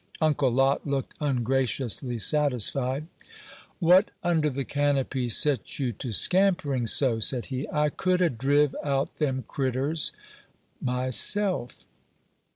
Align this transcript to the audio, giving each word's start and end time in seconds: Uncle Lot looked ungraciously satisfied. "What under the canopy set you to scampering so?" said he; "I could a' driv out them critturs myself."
Uncle 0.19 0.49
Lot 0.49 0.87
looked 0.87 1.13
ungraciously 1.21 2.17
satisfied. 2.17 3.05
"What 3.77 4.09
under 4.23 4.49
the 4.49 4.65
canopy 4.65 5.29
set 5.29 5.77
you 5.77 5.91
to 5.91 6.11
scampering 6.11 6.87
so?" 6.87 7.19
said 7.19 7.45
he; 7.53 7.69
"I 7.71 7.89
could 7.89 8.19
a' 8.19 8.31
driv 8.31 8.75
out 8.83 9.17
them 9.17 9.45
critturs 9.47 10.11
myself." 10.81 11.85